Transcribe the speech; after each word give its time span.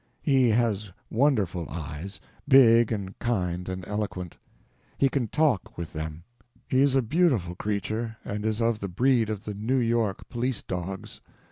He 0.23 0.49
has 0.49 0.91
wonderful 1.11 1.69
eyes—big, 1.69 2.91
and 2.91 3.19
kind, 3.19 3.69
and 3.69 3.87
eloquent. 3.87 4.35
He 4.97 5.09
can 5.09 5.27
talk 5.27 5.77
with 5.77 5.93
them. 5.93 6.23
He 6.67 6.79
is 6.81 6.95
a 6.95 7.03
beautiful 7.03 7.53
creature, 7.53 8.17
and 8.25 8.43
is 8.43 8.61
of 8.63 8.79
the 8.79 8.89
breed 8.89 9.29
of 9.29 9.45
the 9.45 9.53
New 9.53 9.77
York 9.77 10.27
police 10.27 10.63
dogs. 10.63 11.21